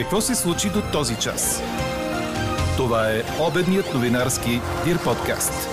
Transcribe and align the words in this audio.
Какво 0.00 0.20
се 0.20 0.34
случи 0.34 0.68
до 0.70 0.82
този 0.92 1.16
час? 1.16 1.62
Това 2.76 3.10
е 3.10 3.22
обедният 3.48 3.94
новинарски 3.94 4.60
Дир 4.84 5.04
подкаст. 5.04 5.68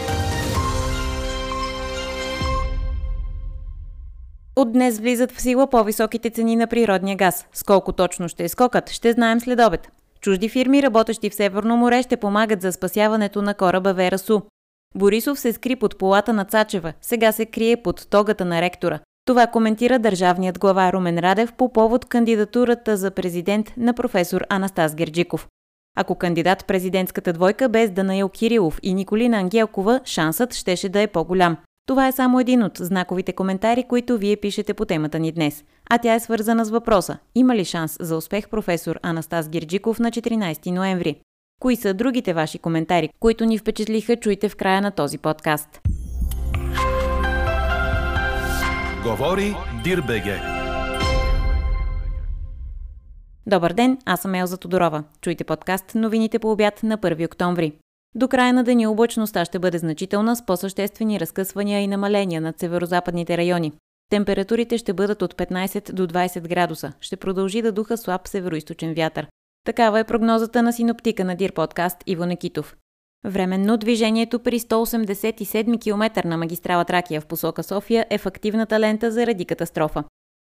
От 4.56 4.72
днес 4.74 5.00
влизат 5.00 5.32
в 5.32 5.42
сила 5.42 5.70
по-високите 5.70 6.30
цени 6.30 6.56
на 6.56 6.68
природния 6.68 7.18
газ. 7.18 7.48
С 7.54 7.64
колко 7.64 7.92
точно 7.92 8.30
ще 8.30 8.44
е 8.44 8.50
скокът, 8.50 8.90
ще 8.90 9.12
знаем 9.12 9.40
след 9.40 9.60
обед. 9.60 9.88
Чужди 10.22 10.50
фирми, 10.50 10.84
работещи 10.84 11.30
в 11.30 11.36
Северно 11.36 11.78
море, 11.78 12.04
ще 12.04 12.18
помагат 12.18 12.62
за 12.62 12.72
спасяването 12.72 13.42
на 13.42 13.54
кораба 13.54 13.94
Верасу. 13.94 14.42
Борисов 14.96 15.40
се 15.40 15.54
скри 15.54 15.76
под 15.76 15.98
полата 15.98 16.34
на 16.34 16.46
Цачева, 16.46 16.94
сега 17.02 17.32
се 17.32 17.46
крие 17.46 17.84
под 17.84 18.08
тогата 18.10 18.46
на 18.46 18.62
ректора. 18.62 19.00
Това 19.28 19.48
коментира 19.48 20.00
държавният 20.00 20.60
глава 20.60 20.94
Румен 20.94 21.20
Радев 21.20 21.54
по 21.54 21.74
повод 21.74 22.06
кандидатурата 22.06 22.98
за 22.98 23.12
президент 23.12 23.74
на 23.78 23.94
професор 23.94 24.42
Анастас 24.50 24.96
Герджиков. 24.96 25.48
Ако 25.98 26.16
кандидат 26.16 26.66
президентската 26.66 27.34
двойка 27.34 27.70
без 27.70 27.92
Данаил 27.92 28.30
Кирилов 28.30 28.80
и 28.84 28.94
Николина 28.94 29.38
Ангелкова, 29.38 30.02
шансът 30.06 30.54
щеше 30.54 30.90
да 30.90 31.02
е 31.02 31.08
по-голям. 31.08 31.58
Това 31.88 32.08
е 32.08 32.12
само 32.12 32.40
един 32.40 32.64
от 32.64 32.78
знаковите 32.78 33.34
коментари, 33.34 33.84
които 33.84 34.18
вие 34.18 34.38
пишете 34.38 34.74
по 34.74 34.86
темата 34.86 35.20
ни 35.20 35.32
днес. 35.32 35.64
А 35.90 35.98
тя 35.98 36.14
е 36.14 36.20
свързана 36.20 36.66
с 36.66 36.70
въпроса– 36.70 37.18
има 37.36 37.56
ли 37.56 37.66
шанс 37.66 37.98
за 38.00 38.18
успех 38.18 38.50
професор 38.50 39.00
Анастас 39.04 39.50
Герджиков 39.50 40.00
на 40.00 40.12
14 40.12 40.72
ноември? 40.72 41.22
Кои 41.62 41.76
са 41.76 41.94
другите 41.94 42.34
ваши 42.34 42.60
коментари, 42.60 43.10
които 43.20 43.46
ни 43.46 43.58
впечатлиха, 43.58 44.16
чуйте 44.16 44.50
в 44.50 44.56
края 44.56 44.82
на 44.82 44.92
този 44.92 45.18
подкаст. 45.18 45.82
Говори 49.08 49.56
Дирбеге. 49.84 50.42
Добър 53.46 53.74
ден, 53.74 53.98
аз 54.06 54.22
съм 54.22 54.36
Елза 54.36 54.58
Тодорова. 54.58 55.04
Чуйте 55.22 55.44
подкаст 55.44 55.96
новините 55.96 56.40
по 56.40 56.52
обяд 56.52 56.84
на 56.84 56.98
1 56.98 57.26
октомври. 57.26 57.74
До 58.16 58.28
края 58.28 58.54
на 58.54 58.64
деня 58.64 58.92
облачността 58.92 59.46
ще 59.46 59.60
бъде 59.60 59.78
значителна 59.78 60.36
с 60.36 60.46
по-съществени 60.46 61.20
разкъсвания 61.20 61.82
и 61.82 61.88
намаления 61.88 62.42
над 62.42 62.60
северо-западните 62.60 63.38
райони. 63.38 63.72
Температурите 64.10 64.78
ще 64.78 64.94
бъдат 64.94 65.22
от 65.22 65.36
15 65.36 65.94
до 65.94 66.08
20 66.08 66.48
градуса. 66.48 66.94
Ще 67.02 67.18
продължи 67.18 67.62
да 67.62 67.72
духа 67.72 67.98
слаб 67.98 68.28
североисточен 68.28 68.94
вятър. 68.94 69.28
Такава 69.66 70.00
е 70.00 70.04
прогнозата 70.04 70.64
на 70.64 70.74
синоптика 70.74 71.26
на 71.26 71.36
Дир 71.36 71.54
подкаст 71.54 71.98
Иво 72.06 72.26
Некитов. 72.26 72.76
Временно 73.28 73.78
движението 73.78 74.40
при 74.40 74.60
187 74.60 75.82
км 75.82 76.28
на 76.28 76.38
магистрала 76.38 76.86
Тракия 76.86 77.22
в 77.22 77.26
посока 77.26 77.64
София 77.64 78.06
е 78.10 78.18
в 78.18 78.26
активната 78.26 78.80
лента 78.80 79.12
заради 79.12 79.46
катастрофа. 79.46 80.04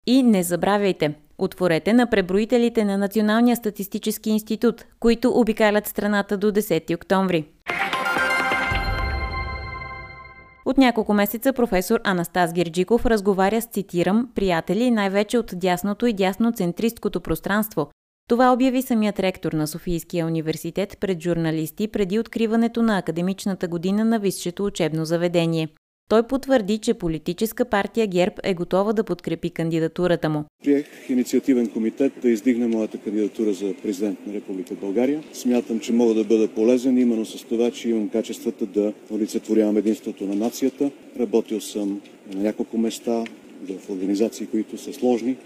И 0.08 0.24
не 0.24 0.44
забравяйте, 0.44 1.14
отворете 1.38 1.94
на 1.94 2.10
преброителите 2.10 2.86
на 2.86 2.98
Националния 2.98 3.56
статистически 3.56 4.30
институт, 4.30 4.86
които 5.00 5.32
обикалят 5.40 5.88
страната 5.88 6.38
до 6.38 6.52
10 6.52 6.96
октомври. 6.96 7.46
От 10.66 10.78
няколко 10.78 11.14
месеца 11.14 11.54
професор 11.54 12.00
Анастас 12.04 12.54
Герджиков 12.54 13.06
разговаря 13.06 13.62
с, 13.62 13.66
цитирам, 13.66 14.30
приятели 14.36 14.92
най-вече 14.92 15.38
от 15.38 15.52
дясното 15.54 16.06
и 16.06 16.14
дясноцентристското 16.14 17.22
пространство, 17.22 17.88
това 18.28 18.54
обяви 18.54 18.82
самият 18.82 19.20
ректор 19.20 19.54
на 19.54 19.68
Софийския 19.68 20.26
университет 20.26 20.98
пред 21.00 21.22
журналисти 21.22 21.88
преди 21.88 22.20
откриването 22.20 22.84
на 22.84 22.98
академичната 22.98 23.68
година 23.68 24.06
на 24.06 24.20
висшето 24.20 24.66
учебно 24.66 25.06
заведение. 25.06 25.68
Той 26.12 26.24
потвърди, 26.24 26.78
че 26.78 26.94
политическа 26.94 27.66
партия 27.66 28.08
ГЕРБ 28.08 28.36
е 28.44 28.54
готова 28.54 28.94
да 28.94 29.04
подкрепи 29.04 29.50
кандидатурата 29.50 30.30
му. 30.30 30.44
Приех 30.64 30.86
инициативен 31.10 31.70
комитет 31.70 32.14
да 32.22 32.30
издигне 32.30 32.68
моята 32.68 32.98
кандидатура 32.98 33.54
за 33.54 33.74
президент 33.84 34.28
на 34.28 34.34
Република 34.34 34.74
България. 34.76 35.24
Смятам, 35.34 35.80
че 35.80 35.94
мога 35.94 36.14
да 36.14 36.24
бъда 36.24 36.48
полезен 36.48 36.98
именно 36.98 37.26
с 37.26 37.44
това, 37.44 37.72
че 37.72 37.90
имам 37.90 38.10
качествата 38.10 38.66
да 38.66 38.94
олицетворявам 39.12 39.78
единството 39.78 40.24
на 40.24 40.36
нацията. 40.36 40.92
Работил 41.20 41.62
съм 41.62 42.02
на 42.34 42.44
няколко 42.44 42.78
места 42.78 43.24
в 43.70 43.90
организации, 43.90 44.48
които 44.48 44.78
са 44.78 44.94
сложни 44.94 45.38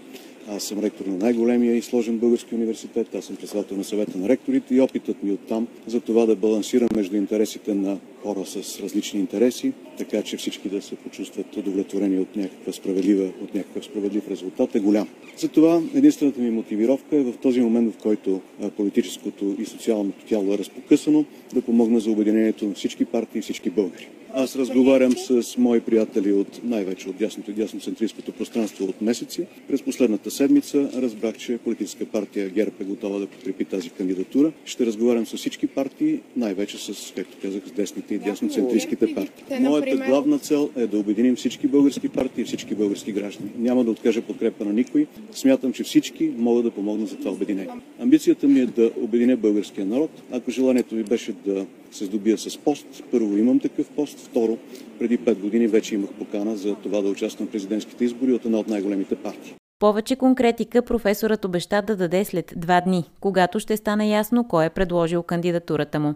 аз 0.48 0.62
съм 0.62 0.78
ректор 0.78 1.06
на 1.06 1.16
най-големия 1.16 1.76
и 1.76 1.82
сложен 1.82 2.18
български 2.18 2.54
университет. 2.54 3.14
Аз 3.14 3.24
съм 3.24 3.36
председател 3.36 3.76
на 3.76 3.84
съвета 3.84 4.18
на 4.18 4.28
ректорите 4.28 4.74
и 4.74 4.80
опитът 4.80 5.22
ми 5.22 5.32
оттам 5.32 5.66
за 5.86 6.00
това 6.00 6.26
да 6.26 6.36
балансирам 6.36 6.88
между 6.94 7.16
интересите 7.16 7.74
на 7.74 7.98
хора 8.26 8.46
с 8.46 8.80
различни 8.80 9.20
интереси, 9.20 9.72
така 9.98 10.22
че 10.22 10.36
всички 10.36 10.68
да 10.68 10.82
се 10.82 10.94
почувстват 10.94 11.56
удовлетворени 11.56 12.18
от, 12.18 12.36
някаква 12.36 12.72
справедлива, 12.72 13.24
от 13.42 13.54
някакъв 13.54 13.84
справедлив 13.84 14.30
резултат 14.30 14.74
е 14.74 14.80
голям. 14.80 15.08
Затова 15.38 15.82
единствената 15.94 16.40
ми 16.40 16.50
мотивировка 16.50 17.16
е 17.16 17.22
в 17.22 17.34
този 17.42 17.60
момент, 17.60 17.94
в 17.94 17.98
който 17.98 18.40
политическото 18.76 19.56
и 19.58 19.64
социалното 19.64 20.24
тяло 20.28 20.54
е 20.54 20.58
разпокъсано, 20.58 21.24
да 21.54 21.62
помогна 21.62 22.00
за 22.00 22.10
обединението 22.10 22.66
на 22.66 22.74
всички 22.74 23.04
партии 23.04 23.38
и 23.38 23.42
всички 23.42 23.70
българи. 23.70 24.08
Аз 24.38 24.56
разговарям 24.56 25.12
с 25.12 25.56
мои 25.58 25.80
приятели 25.80 26.32
от 26.32 26.60
най-вече 26.64 27.08
от 27.08 27.16
дясното 27.16 27.50
и 27.50 27.54
дясноцентристското 27.54 28.32
пространство 28.32 28.84
от 28.84 29.02
месеци. 29.02 29.46
През 29.68 29.82
последната 29.82 30.30
седмица 30.30 30.90
разбрах, 30.94 31.38
че 31.38 31.58
политическа 31.58 32.06
партия 32.06 32.48
ГЕРБ 32.48 32.72
е 32.80 32.84
готова 32.84 33.18
да 33.18 33.26
подкрепи 33.26 33.64
тази 33.64 33.90
кандидатура. 33.90 34.52
Ще 34.64 34.86
разговарям 34.86 35.26
с 35.26 35.36
всички 35.36 35.66
партии, 35.66 36.20
най-вече 36.36 36.78
с, 36.78 37.12
както 37.14 37.36
казах, 37.42 37.62
с 37.66 37.70
десните 37.70 38.14
и 38.16 38.18
дясноцентристските 38.18 39.14
партии. 39.14 39.60
Моята 39.60 39.96
главна 39.96 40.38
цел 40.38 40.70
е 40.76 40.86
да 40.86 40.98
обединим 40.98 41.36
всички 41.36 41.66
български 41.66 42.08
партии 42.08 42.42
и 42.42 42.44
всички 42.44 42.74
български 42.74 43.12
граждани. 43.12 43.50
Няма 43.58 43.84
да 43.84 43.90
откажа 43.90 44.22
подкрепа 44.22 44.64
на 44.64 44.72
никой. 44.72 45.06
Смятам, 45.32 45.72
че 45.72 45.84
всички 45.84 46.32
могат 46.36 46.64
да 46.64 46.70
помогнат 46.70 47.08
за 47.08 47.16
това 47.16 47.30
обединение. 47.30 47.74
Амбицията 48.00 48.48
ми 48.48 48.60
е 48.60 48.66
да 48.66 48.90
обединя 49.00 49.36
българския 49.36 49.86
народ. 49.86 50.10
Ако 50.32 50.50
желанието 50.50 50.94
ви 50.94 51.04
беше 51.04 51.32
да 51.32 51.66
се 51.90 52.04
здобия 52.04 52.38
с 52.38 52.58
пост. 52.58 52.86
Първо 53.10 53.36
имам 53.36 53.60
такъв 53.60 53.88
пост. 53.90 54.18
Второ, 54.18 54.58
преди 54.98 55.18
5 55.18 55.34
години 55.34 55.66
вече 55.66 55.94
имах 55.94 56.10
покана 56.10 56.56
за 56.56 56.74
това 56.74 57.02
да 57.02 57.08
участвам 57.08 57.48
в 57.48 57.50
президентските 57.50 58.04
избори 58.04 58.32
от 58.32 58.44
една 58.44 58.58
от 58.58 58.68
най-големите 58.68 59.14
партии. 59.16 59.54
Повече 59.78 60.16
конкретика 60.16 60.82
професорът 60.82 61.44
обеща 61.44 61.82
да 61.82 61.96
даде 61.96 62.24
след 62.24 62.52
два 62.56 62.80
дни, 62.80 63.04
когато 63.20 63.60
ще 63.60 63.76
стане 63.76 64.08
ясно 64.08 64.48
кой 64.48 64.66
е 64.66 64.70
предложил 64.70 65.22
кандидатурата 65.22 66.00
му. 66.00 66.14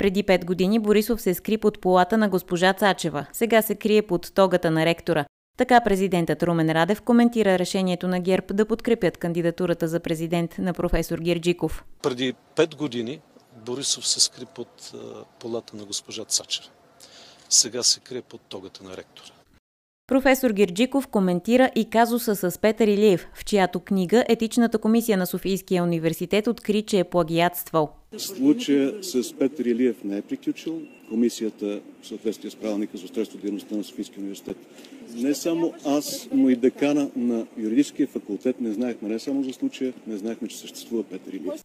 Преди 0.00 0.22
пет 0.22 0.44
години 0.44 0.78
Борисов 0.78 1.20
се 1.20 1.34
скри 1.34 1.58
под 1.58 1.80
полата 1.80 2.18
на 2.18 2.28
госпожа 2.28 2.72
Цачева, 2.72 3.26
сега 3.32 3.62
се 3.62 3.74
крие 3.74 4.02
под 4.02 4.34
тогата 4.34 4.70
на 4.70 4.86
ректора. 4.86 5.24
Така 5.58 5.80
президентът 5.80 6.42
Румен 6.42 6.70
Радев 6.70 7.02
коментира 7.02 7.58
решението 7.58 8.08
на 8.08 8.20
ГЕРБ 8.20 8.46
да 8.54 8.66
подкрепят 8.66 9.16
кандидатурата 9.16 9.88
за 9.88 10.00
президент 10.00 10.58
на 10.58 10.74
професор 10.74 11.18
Герджиков. 11.18 11.84
Преди 12.02 12.34
пет 12.56 12.76
години 12.76 13.20
Борисов 13.66 14.06
се 14.06 14.20
скри 14.20 14.46
под 14.54 14.92
полата 15.40 15.76
на 15.76 15.84
госпожа 15.84 16.24
Цачер. 16.24 16.70
Сега 17.48 17.82
се 17.82 18.00
крие 18.00 18.22
под 18.22 18.40
тогата 18.48 18.84
на 18.84 18.96
ректора. 18.96 19.39
Професор 20.10 20.50
Герджиков 20.50 21.08
коментира 21.08 21.70
и 21.74 21.84
казуса 21.84 22.36
с 22.36 22.58
Петър 22.58 22.88
Илиев, 22.88 23.28
в 23.34 23.44
чиято 23.44 23.80
книга 23.80 24.24
Етичната 24.28 24.78
комисия 24.78 25.18
на 25.18 25.26
Софийския 25.26 25.82
университет 25.82 26.46
откри, 26.46 26.82
че 26.82 26.98
е 26.98 27.04
плагиатствал. 27.04 27.90
Случая 28.16 29.02
с 29.02 29.38
Петър 29.38 29.64
Илиев 29.64 30.04
не 30.04 30.16
е 30.16 30.22
приключил. 30.22 30.80
Комисията 31.08 31.80
в 32.02 32.06
съответствие 32.06 32.50
с 32.50 32.56
правилника 32.56 32.98
за 32.98 33.04
устройство 33.04 33.38
дейността 33.38 33.76
на 33.76 33.84
Софийския 33.84 34.20
университет. 34.20 34.56
Не 35.14 35.34
само 35.34 35.74
аз, 35.86 36.28
но 36.32 36.50
и 36.50 36.56
декана 36.56 37.10
на 37.16 37.46
юридическия 37.58 38.06
факултет 38.06 38.60
не 38.60 38.72
знаехме 38.72 39.08
не 39.08 39.18
само 39.18 39.42
за 39.42 39.52
случая, 39.52 39.92
не 40.06 40.16
знаехме, 40.16 40.48
че 40.48 40.58
съществува 40.58 41.02
Петър 41.02 41.32
Илиев. 41.32 41.64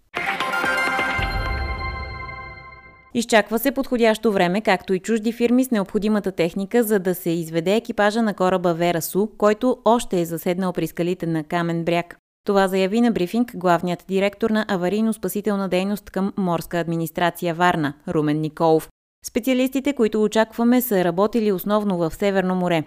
Изчаква 3.18 3.60
се 3.60 3.72
подходящо 3.72 4.32
време, 4.32 4.62
както 4.62 4.94
и 4.94 5.00
чужди 5.00 5.32
фирми 5.32 5.64
с 5.64 5.72
необходимата 5.72 6.32
техника, 6.32 6.84
за 6.84 7.00
да 7.00 7.16
се 7.16 7.30
изведе 7.30 7.76
екипажа 7.76 8.22
на 8.22 8.34
кораба 8.34 8.74
Верасу, 8.74 9.28
който 9.38 9.78
още 9.86 10.22
е 10.22 10.26
заседнал 10.26 10.74
при 10.74 10.88
скалите 10.88 11.26
на 11.26 11.44
Камен 11.44 11.86
бряг. 11.86 12.18
Това 12.46 12.68
заяви 12.68 13.02
на 13.02 13.12
брифинг 13.12 13.52
главният 13.56 14.06
директор 14.08 14.50
на 14.50 14.66
аварийно-спасителна 14.66 15.68
дейност 15.68 16.10
към 16.10 16.34
морска 16.38 16.80
администрация 16.80 17.54
Варна, 17.54 17.94
Румен 18.08 18.42
Николов. 18.42 18.90
Специалистите, 19.26 19.94
които 19.94 20.24
очакваме, 20.24 20.82
са 20.82 21.04
работили 21.04 21.52
основно 21.52 21.98
в 21.98 22.12
Северно 22.16 22.56
море. 22.56 22.84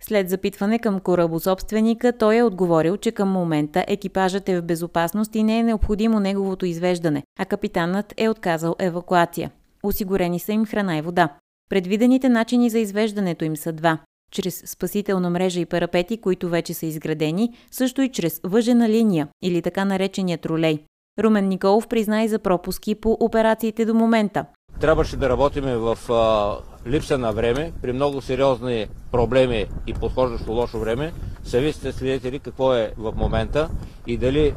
След 0.00 0.30
запитване 0.30 0.78
към 0.78 1.00
корабособственика, 1.00 2.12
той 2.18 2.36
е 2.36 2.42
отговорил, 2.42 2.96
че 2.96 3.12
към 3.12 3.28
момента 3.28 3.84
екипажът 3.88 4.48
е 4.48 4.60
в 4.60 4.64
безопасност 4.64 5.34
и 5.34 5.42
не 5.42 5.58
е 5.58 5.62
необходимо 5.62 6.20
неговото 6.20 6.66
извеждане, 6.66 7.22
а 7.38 7.44
капитанът 7.44 8.14
е 8.16 8.28
отказал 8.28 8.76
евакуация. 8.78 9.50
Осигурени 9.82 10.40
са 10.40 10.52
им 10.52 10.66
храна 10.66 10.98
и 10.98 11.02
вода. 11.02 11.28
Предвидените 11.68 12.28
начини 12.28 12.70
за 12.70 12.78
извеждането 12.78 13.44
им 13.44 13.56
са 13.56 13.72
два 13.72 13.98
чрез 14.30 14.62
спасителна 14.66 15.30
мрежа 15.30 15.60
и 15.60 15.66
парапети, 15.66 16.20
които 16.20 16.48
вече 16.48 16.74
са 16.74 16.86
изградени, 16.86 17.52
също 17.70 18.02
и 18.02 18.08
чрез 18.08 18.40
въжена 18.44 18.88
линия 18.88 19.28
или 19.42 19.62
така 19.62 19.84
наречения 19.84 20.38
тролей. 20.38 20.78
Румен 21.18 21.48
Николов 21.48 21.88
призна 21.88 22.22
и 22.22 22.28
за 22.28 22.38
пропуски 22.38 22.94
по 22.94 23.16
операциите 23.20 23.84
до 23.84 23.94
момента. 23.94 24.44
Трябваше 24.80 25.16
да 25.16 25.28
работим 25.28 25.64
в 25.64 25.98
а, 26.10 26.56
липса 26.90 27.18
на 27.18 27.32
време, 27.32 27.72
при 27.82 27.92
много 27.92 28.20
сериозни 28.20 28.86
проблеми 29.12 29.66
и 29.86 29.94
подхождащо 29.94 30.52
лошо 30.52 30.78
време. 30.78 31.12
Сами 31.44 31.72
сте 31.72 31.92
свидетели 31.92 32.38
какво 32.38 32.74
е 32.74 32.92
в 32.98 33.12
момента 33.16 33.68
и 34.06 34.16
дали 34.16 34.54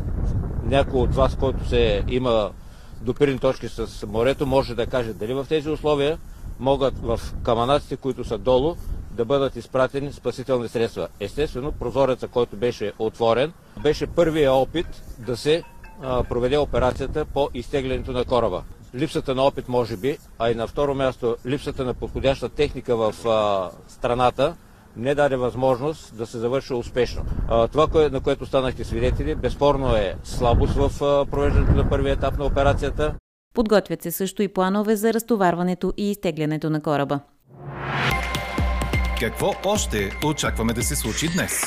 някой 0.64 1.00
от 1.00 1.16
вас, 1.16 1.36
който 1.36 1.70
се 1.70 2.04
има 2.08 2.52
допирни 3.04 3.40
точки 3.40 3.68
с 3.68 4.08
морето, 4.08 4.46
може 4.46 4.76
да 4.76 4.88
каже 4.88 5.14
дали 5.14 5.34
в 5.34 5.46
тези 5.50 5.70
условия 5.70 6.18
могат 6.60 6.94
в 6.98 7.20
каманаците, 7.44 7.96
които 7.96 8.24
са 8.24 8.38
долу, 8.38 8.76
да 9.12 9.26
бъдат 9.26 9.56
изпратени 9.56 10.14
спасителни 10.14 10.68
средства. 10.70 11.08
Естествено, 11.20 11.72
прозореца, 11.72 12.28
който 12.28 12.56
беше 12.56 12.94
отворен, 13.00 13.54
беше 13.84 14.08
първия 14.08 14.54
опит 14.54 15.04
да 15.20 15.38
се 15.38 15.64
проведе 16.30 16.58
операцията 16.58 17.26
по 17.26 17.50
изтеглянето 17.54 18.12
на 18.12 18.26
кораба. 18.26 18.64
Липсата 18.96 19.36
на 19.36 19.42
опит, 19.42 19.70
може 19.70 19.98
би, 19.98 20.18
а 20.40 20.52
и 20.52 20.56
на 20.56 20.68
второ 20.68 20.96
място 20.96 21.38
липсата 21.46 21.86
на 21.86 21.94
подходяща 21.94 22.50
техника 22.50 22.96
в 22.96 23.14
страната 23.88 24.56
не 24.98 25.16
даде 25.16 25.36
възможност 25.36 26.18
да 26.18 26.26
се 26.26 26.38
завърши 26.38 26.74
успешно. 26.74 27.26
Това, 27.72 28.10
на 28.10 28.22
което 28.22 28.46
станахте 28.46 28.84
свидетели, 28.84 29.36
безспорно 29.36 29.96
е 29.96 30.16
слабост 30.24 30.74
в 30.74 30.90
провеждането 31.32 31.72
на 31.72 31.90
първия 31.90 32.14
етап 32.14 32.38
на 32.38 32.46
операцията. 32.46 33.16
Подготвят 33.54 34.02
се 34.02 34.12
също 34.12 34.44
и 34.44 34.48
планове 34.48 34.96
за 34.96 35.14
разтоварването 35.14 35.94
и 35.98 36.12
изтеглянето 36.12 36.70
на 36.70 36.82
кораба. 36.82 37.20
Какво 39.20 39.52
още 39.66 40.12
очакваме 40.26 40.74
да 40.74 40.84
се 40.84 40.96
случи 40.96 41.28
днес? 41.36 41.62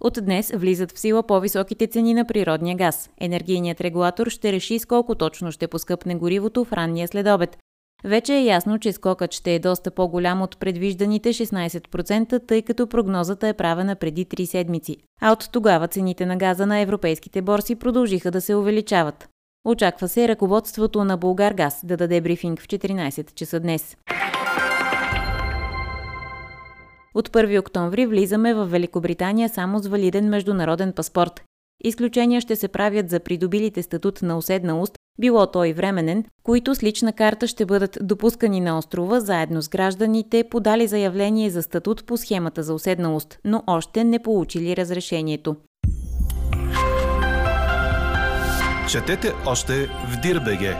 От 0.00 0.18
днес 0.22 0.52
влизат 0.54 0.92
в 0.92 0.98
сила 0.98 1.22
по-високите 1.22 1.86
цени 1.86 2.14
на 2.14 2.26
природния 2.26 2.76
газ. 2.76 3.10
Енергийният 3.20 3.80
регулатор 3.80 4.26
ще 4.26 4.52
реши 4.52 4.78
с 4.78 4.86
колко 4.86 5.14
точно 5.14 5.52
ще 5.52 5.68
поскъпне 5.68 6.14
горивото 6.14 6.64
в 6.64 6.72
ранния 6.72 7.08
следобед. 7.08 7.58
Вече 8.04 8.34
е 8.34 8.44
ясно, 8.44 8.78
че 8.78 8.92
скокът 8.92 9.32
ще 9.32 9.54
е 9.54 9.58
доста 9.58 9.90
по-голям 9.90 10.42
от 10.42 10.58
предвижданите 10.58 11.32
16%, 11.32 12.46
тъй 12.46 12.62
като 12.62 12.86
прогнозата 12.86 13.48
е 13.48 13.54
правена 13.54 13.96
преди 13.96 14.26
3 14.26 14.44
седмици. 14.44 14.96
А 15.20 15.32
от 15.32 15.48
тогава 15.52 15.88
цените 15.88 16.26
на 16.26 16.36
газа 16.36 16.66
на 16.66 16.78
европейските 16.78 17.42
борси 17.42 17.74
продължиха 17.74 18.30
да 18.30 18.40
се 18.40 18.54
увеличават. 18.54 19.28
Очаква 19.64 20.08
се 20.08 20.28
ръководството 20.28 21.04
на 21.04 21.16
Булгаргаз 21.16 21.80
да 21.84 21.96
даде 21.96 22.20
брифинг 22.20 22.60
в 22.60 22.68
14 22.68 23.34
часа 23.34 23.60
днес. 23.60 23.96
От 27.14 27.28
1 27.28 27.60
октомври 27.60 28.06
влизаме 28.06 28.54
в 28.54 28.66
Великобритания 28.66 29.48
само 29.48 29.78
с 29.78 29.86
валиден 29.86 30.28
международен 30.28 30.92
паспорт. 30.92 31.44
Изключения 31.84 32.40
ще 32.40 32.56
се 32.56 32.68
правят 32.68 33.10
за 33.10 33.20
придобилите 33.20 33.82
статут 33.82 34.22
на 34.22 34.38
уседналост, 34.38 34.95
било 35.18 35.46
той 35.46 35.72
временен, 35.72 36.24
които 36.42 36.74
с 36.74 36.82
лична 36.82 37.12
карта 37.12 37.46
ще 37.46 37.66
бъдат 37.66 37.98
допускани 38.02 38.60
на 38.60 38.78
острова 38.78 39.20
заедно 39.20 39.62
с 39.62 39.68
гражданите, 39.68 40.44
подали 40.50 40.86
заявление 40.86 41.50
за 41.50 41.62
статут 41.62 42.06
по 42.06 42.16
схемата 42.16 42.62
за 42.62 42.74
уседналост, 42.74 43.38
но 43.44 43.62
още 43.66 44.04
не 44.04 44.18
получили 44.18 44.76
разрешението. 44.76 45.56
Четете 48.90 49.32
още 49.46 49.86
в 49.86 50.20
Дирбеге. 50.22 50.76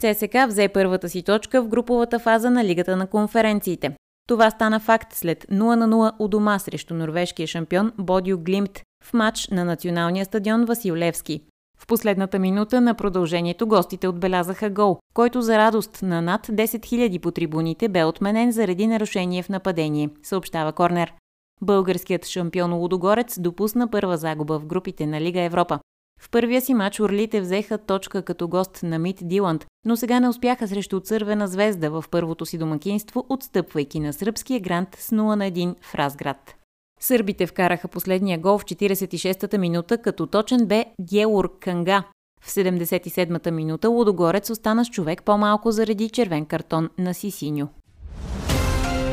ЦСК 0.00 0.36
взе 0.48 0.68
първата 0.68 1.08
си 1.08 1.22
точка 1.22 1.62
в 1.62 1.68
груповата 1.68 2.18
фаза 2.18 2.50
на 2.50 2.64
Лигата 2.64 2.96
на 2.96 3.06
конференциите. 3.06 3.96
Това 4.28 4.50
стана 4.50 4.80
факт 4.80 5.12
след 5.14 5.44
0 5.44 5.74
на 5.74 5.88
0 5.88 6.12
у 6.18 6.28
дома 6.28 6.58
срещу 6.58 6.94
норвежкия 6.94 7.46
шампион 7.46 7.92
Бодио 7.98 8.38
Глимт 8.38 8.82
в 9.04 9.12
матч 9.12 9.48
на 9.48 9.64
националния 9.64 10.24
стадион 10.24 10.64
Васил 10.64 10.96
Левски. 10.96 11.42
В 11.82 11.86
последната 11.86 12.38
минута 12.38 12.80
на 12.80 12.94
продължението 12.94 13.66
гостите 13.66 14.08
отбелязаха 14.08 14.70
гол, 14.70 14.98
който 15.14 15.42
за 15.42 15.58
радост 15.58 16.02
на 16.02 16.22
над 16.22 16.46
10 16.46 16.64
000 16.64 17.20
по 17.20 17.30
трибуните 17.30 17.88
бе 17.88 18.04
отменен 18.04 18.52
заради 18.52 18.86
нарушение 18.86 19.42
в 19.42 19.48
нападение, 19.48 20.10
съобщава 20.22 20.72
Корнер. 20.72 21.12
Българският 21.62 22.26
шампион 22.26 22.72
Лудогорец 22.72 23.40
допусна 23.40 23.90
първа 23.90 24.16
загуба 24.16 24.58
в 24.58 24.66
групите 24.66 25.06
на 25.06 25.20
Лига 25.20 25.40
Европа. 25.40 25.78
В 26.20 26.30
първия 26.30 26.60
си 26.60 26.74
матч 26.74 27.00
Орлите 27.00 27.40
взеха 27.40 27.78
точка 27.78 28.22
като 28.22 28.48
гост 28.48 28.80
на 28.82 28.98
Мит 28.98 29.18
Диланд, 29.22 29.66
но 29.86 29.96
сега 29.96 30.20
не 30.20 30.28
успяха 30.28 30.68
срещу 30.68 31.00
Цървена 31.00 31.48
звезда 31.48 31.88
в 31.88 32.04
първото 32.10 32.46
си 32.46 32.58
домакинство, 32.58 33.26
отстъпвайки 33.28 34.00
на 34.00 34.12
сръбския 34.12 34.60
грант 34.60 34.88
с 34.98 35.10
0 35.10 35.34
на 35.34 35.50
1 35.50 35.74
в 35.82 35.94
Разград. 35.94 36.59
Сърбите 37.02 37.46
вкараха 37.46 37.88
последния 37.88 38.38
гол 38.38 38.58
в 38.58 38.64
46-та 38.64 39.58
минута, 39.58 39.98
като 39.98 40.26
точен 40.26 40.66
бе 40.66 40.84
Геур 41.00 41.58
Канга. 41.60 42.02
В 42.42 42.48
77-та 42.48 43.50
минута 43.50 43.88
Лудогорец 43.88 44.50
остана 44.50 44.84
с 44.84 44.88
човек 44.88 45.22
по-малко 45.22 45.70
заради 45.70 46.08
червен 46.08 46.46
картон 46.46 46.90
на 46.98 47.14
Сисиньо. 47.14 47.68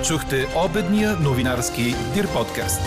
Чухте 0.07 0.48
обедния 0.66 1.16
новинарски 1.19 1.84
Дир 2.13 2.28
подкаст. 2.34 2.81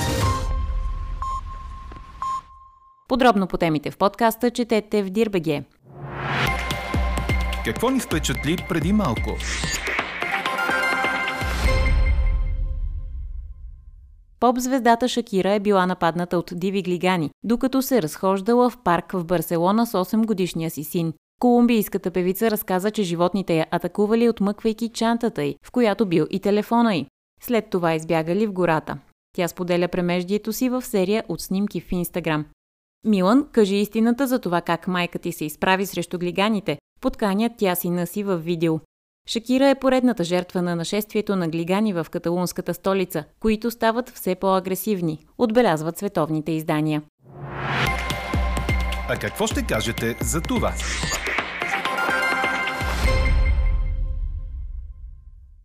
Подробно 3.09 3.47
по 3.47 3.59
темите 3.59 3.91
в 3.91 3.99
подкаста 3.99 4.51
четете 4.51 5.03
в 5.03 5.11
Дирбеге. 5.11 5.65
Какво 7.65 7.91
ни 7.91 8.01
впечатли 8.01 8.57
преди 8.69 8.93
малко? 8.93 9.37
Поп-звездата 14.41 15.09
Шакира 15.09 15.53
е 15.53 15.61
била 15.61 15.87
нападната 15.87 16.39
от 16.39 16.53
диви 16.57 16.83
глигани, 16.83 17.31
докато 17.43 17.83
се 17.83 18.03
разхождала 18.03 18.71
в 18.71 18.79
парк 18.85 19.13
в 19.13 19.25
Барселона 19.25 19.87
с 19.87 19.93
8 19.93 20.27
годишния 20.27 20.71
си 20.71 20.85
син. 20.85 21.13
Колумбийската 21.41 22.11
певица 22.11 22.51
разказа, 22.51 22.91
че 22.91 23.03
животните 23.03 23.57
я 23.57 23.67
атакували, 23.71 24.29
отмъквайки 24.29 24.89
чантата 24.89 25.43
й, 25.43 25.57
в 25.65 25.71
която 25.71 26.07
бил 26.07 26.27
и 26.31 26.41
телефона 26.41 26.97
й. 26.97 27.07
След 27.43 27.71
това 27.71 27.95
избягали 27.95 28.47
в 28.47 28.53
гората. 28.53 28.99
Тя 29.37 29.49
споделя 29.49 29.89
премеждието 29.89 30.53
си 30.53 30.69
в 30.69 30.83
серия 30.83 31.25
от 31.29 31.41
снимки 31.41 31.81
в 31.81 31.93
Инстаграм. 31.93 32.45
Милан 33.07 33.47
кажи 33.53 33.77
истината 33.77 34.27
за 34.27 34.39
това 34.39 34.61
как 34.61 34.89
майка 34.89 35.19
ти 35.19 35.33
се 35.33 35.45
изправи 35.45 35.87
срещу 35.87 36.19
глиганите. 36.19 36.79
Подканя 37.01 37.51
тя 37.59 37.75
сина 37.75 38.07
си 38.07 38.23
в 38.23 38.37
видео. 38.37 38.81
Шакира 39.27 39.69
е 39.69 39.75
поредната 39.75 40.25
жертва 40.25 40.63
на 40.63 40.77
нашествието 40.77 41.37
на 41.37 41.49
глигани 41.49 41.93
в 41.93 42.07
каталунската 42.11 42.75
столица, 42.75 43.25
които 43.41 43.71
стават 43.71 44.11
все 44.11 44.35
по-агресивни, 44.35 45.19
отбелязват 45.39 45.99
световните 45.99 46.53
издания. 46.53 47.03
А 49.09 49.17
какво 49.21 49.47
ще 49.47 49.63
кажете 49.67 50.17
за 50.21 50.41
това? 50.41 50.73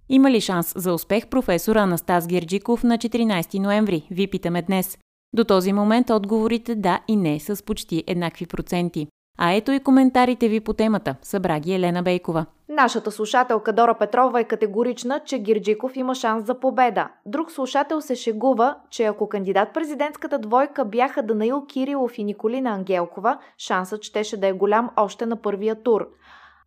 Има 0.10 0.32
ли 0.32 0.42
шанс 0.42 0.74
за 0.76 0.94
успех 0.94 1.28
професора 1.28 1.82
Анастас 1.82 2.28
Герджиков 2.28 2.84
на 2.84 2.98
14 2.98 3.60
ноември? 3.60 4.08
Ви 4.12 4.28
питаме 4.28 4.62
днес. 4.62 4.98
До 5.34 5.44
този 5.44 5.74
момент 5.74 6.10
отговорите 6.10 6.76
да 6.76 7.00
и 7.08 7.16
не 7.16 7.40
с 7.40 7.66
почти 7.66 8.04
еднакви 8.08 8.46
проценти. 8.46 9.08
А 9.38 9.54
ето 9.54 9.72
и 9.72 9.80
коментарите 9.80 10.48
ви 10.48 10.60
по 10.60 10.74
темата, 10.74 11.16
събра 11.22 11.60
ги 11.60 11.74
Елена 11.74 12.04
Бейкова. 12.04 12.46
Нашата 12.70 13.12
слушателка 13.12 13.74
Дора 13.74 13.94
Петрова 13.94 14.40
е 14.40 14.44
категорична, 14.44 15.20
че 15.26 15.40
Гирджиков 15.40 15.96
има 15.96 16.16
шанс 16.16 16.46
за 16.46 16.60
победа. 16.60 17.10
Друг 17.26 17.52
слушател 17.52 18.02
се 18.02 18.16
шегува, 18.16 18.76
че 18.90 19.04
ако 19.06 19.30
кандидат-президентската 19.30 20.40
двойка 20.40 20.86
бяха 20.86 21.24
Данаил 21.24 21.66
Кирилов 21.66 22.18
и 22.18 22.24
Николина 22.24 22.70
Ангелкова, 22.70 23.38
шансът 23.58 24.04
щеше 24.04 24.38
да 24.38 24.48
е 24.48 24.54
голям 24.54 24.90
още 24.98 25.26
на 25.26 25.36
първия 25.36 25.76
тур. 25.84 26.08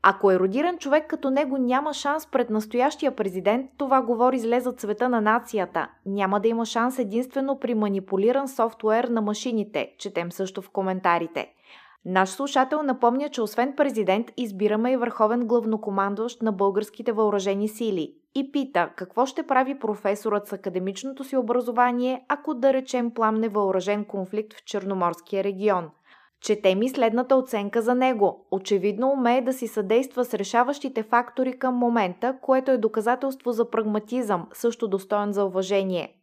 Ако 0.02 0.30
еродиран 0.30 0.78
човек 0.78 1.06
като 1.08 1.30
него 1.30 1.58
няма 1.58 1.94
шанс 1.94 2.26
пред 2.26 2.50
настоящия 2.50 3.16
президент, 3.16 3.66
това 3.76 4.02
говори 4.02 4.38
зле 4.38 4.60
за 4.60 4.72
цвета 4.72 5.08
на 5.08 5.20
нацията. 5.20 5.88
Няма 6.06 6.40
да 6.40 6.48
има 6.48 6.66
шанс 6.66 6.98
единствено 6.98 7.58
при 7.58 7.74
манипулиран 7.74 8.48
софтуер 8.48 9.04
на 9.04 9.20
машините, 9.20 9.90
четем 9.98 10.32
също 10.32 10.62
в 10.62 10.70
коментарите. 10.70 11.48
Наш 12.04 12.28
слушател 12.28 12.82
напомня, 12.82 13.28
че 13.28 13.42
освен 13.42 13.74
президент 13.76 14.32
избираме 14.36 14.92
и 14.92 14.96
върховен 14.96 15.46
главнокомандващ 15.46 16.42
на 16.42 16.52
българските 16.52 17.12
въоръжени 17.12 17.68
сили 17.68 18.14
и 18.34 18.52
пита 18.52 18.90
какво 18.96 19.26
ще 19.26 19.42
прави 19.42 19.78
професорът 19.78 20.46
с 20.46 20.52
академичното 20.52 21.24
си 21.24 21.36
образование, 21.36 22.24
ако 22.28 22.54
да 22.54 22.72
речем 22.72 23.14
пламне 23.14 23.48
въоръжен 23.48 24.04
конфликт 24.04 24.54
в 24.54 24.64
Черноморския 24.64 25.44
регион. 25.44 25.90
Чете 26.40 26.74
ми 26.74 26.88
следната 26.88 27.36
оценка 27.36 27.82
за 27.82 27.94
него. 27.94 28.46
Очевидно 28.50 29.10
умее 29.10 29.40
да 29.40 29.52
си 29.52 29.66
съдейства 29.66 30.24
с 30.24 30.34
решаващите 30.34 31.02
фактори 31.02 31.58
към 31.58 31.74
момента, 31.74 32.36
което 32.42 32.70
е 32.70 32.78
доказателство 32.78 33.52
за 33.52 33.70
прагматизъм, 33.70 34.46
също 34.52 34.88
достоен 34.88 35.32
за 35.32 35.44
уважение. 35.44 36.17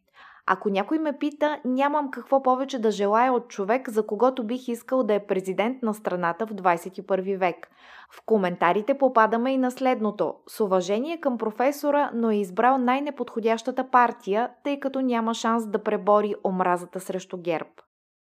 Ако 0.48 0.68
някой 0.68 0.98
ме 0.98 1.18
пита, 1.18 1.60
нямам 1.64 2.10
какво 2.10 2.42
повече 2.42 2.78
да 2.78 2.90
желая 2.90 3.32
от 3.32 3.48
човек, 3.48 3.90
за 3.90 4.06
когото 4.06 4.44
бих 4.44 4.68
искал 4.68 5.02
да 5.02 5.14
е 5.14 5.26
президент 5.26 5.82
на 5.82 5.94
страната 5.94 6.46
в 6.46 6.50
21 6.50 7.38
век. 7.38 7.68
В 8.10 8.22
коментарите 8.26 8.98
попадаме 8.98 9.52
и 9.52 9.58
на 9.58 9.70
следното. 9.70 10.34
С 10.48 10.60
уважение 10.60 11.20
към 11.20 11.38
професора, 11.38 12.10
но 12.14 12.30
е 12.30 12.36
избрал 12.36 12.78
най-неподходящата 12.78 13.90
партия, 13.90 14.50
тъй 14.64 14.80
като 14.80 15.00
няма 15.00 15.34
шанс 15.34 15.66
да 15.66 15.82
пребори 15.82 16.34
омразата 16.44 17.00
срещу 17.00 17.38
ГЕРБ. 17.38 17.70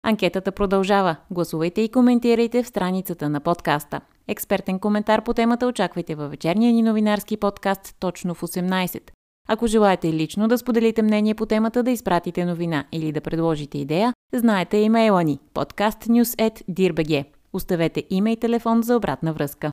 Анкетата 0.03 0.53
продължава. 0.53 1.17
Гласувайте 1.31 1.81
и 1.81 1.93
коментирайте 1.93 2.63
в 2.63 2.67
страницата 2.67 3.29
на 3.29 3.41
подкаста. 3.41 4.01
Експертен 4.29 4.79
коментар 4.79 5.23
по 5.23 5.35
темата 5.35 5.67
очаквайте 5.67 6.15
във 6.15 6.31
вечерния 6.31 6.73
ни 6.73 6.83
новинарски 6.83 7.37
подкаст 7.37 7.97
точно 8.01 8.35
в 8.35 8.41
18. 8.41 9.11
Ако 9.49 9.67
желаете 9.67 10.13
лично 10.13 10.49
да 10.49 10.59
споделите 10.59 11.03
мнение 11.03 11.35
по 11.35 11.47
темата, 11.47 11.83
да 11.83 11.91
изпратите 11.91 12.45
новина 12.45 12.85
или 12.93 13.13
да 13.13 13.21
предложите 13.21 13.79
идея, 13.79 14.13
знаете 14.35 14.77
имейла 14.77 15.25
ни 15.25 15.39
podcastnews.dirbg. 15.55 17.25
Оставете 17.53 18.05
име 18.11 18.33
и 18.33 18.37
телефон 18.37 18.83
за 18.83 18.97
обратна 18.97 19.33
връзка. 19.33 19.71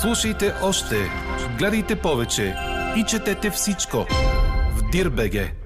Слушайте 0.00 0.52
още, 0.62 0.96
гледайте 1.58 1.96
повече 1.96 2.54
и 2.96 3.04
четете 3.08 3.50
всичко 3.50 3.96
в 4.76 4.90
Дирбеге. 4.92 5.61